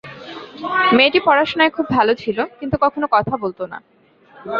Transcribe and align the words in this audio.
মেয়েটি 0.97 1.19
পড়াশোনায় 1.25 1.71
খুব 1.71 1.85
ভালো 1.89 2.13
ছিল, 2.15 2.37
কিন্তু 2.59 2.75
কখনো 2.81 3.05
কথা 3.11 3.33
বলত 3.37 3.59
না। 3.71 3.77